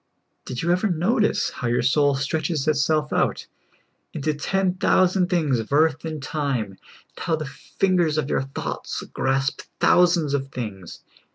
[0.47, 3.45] Did you ever notice how your soul stretches itself out
[4.13, 6.79] into ten thousand things of earth and time, and
[7.19, 11.03] how the fingers of your thoughts grasp thousands of things